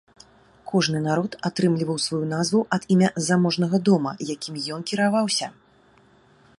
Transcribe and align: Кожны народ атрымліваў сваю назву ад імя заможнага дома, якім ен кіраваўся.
Кожны 0.69 1.01
народ 1.07 1.35
атрымліваў 1.49 1.97
сваю 2.05 2.23
назву 2.31 2.61
ад 2.79 2.89
імя 2.97 3.09
заможнага 3.29 3.77
дома, 3.91 4.11
якім 4.35 4.55
ен 4.73 4.81
кіраваўся. 4.93 5.47